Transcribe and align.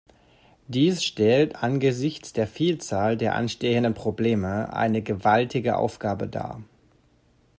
Dies 0.67 1.03
stellt 1.03 1.57
angesichts 1.61 2.33
der 2.33 2.47
Vielzahl 2.47 3.17
der 3.17 3.35
anstehenden 3.35 3.93
Probleme 3.93 4.73
eine 4.73 5.03
gewaltige 5.03 5.77
Aufgabe 5.77 6.27
dar. 6.27 6.63